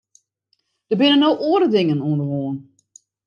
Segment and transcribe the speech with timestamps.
[0.89, 2.57] Der binne no oare dingen oan de hân.